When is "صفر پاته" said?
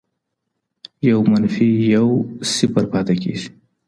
2.55-3.15